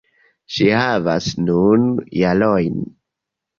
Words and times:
Ŝi 0.55 0.69
havas 0.83 1.27
nun 1.51 1.85
jarojn. 2.23 2.83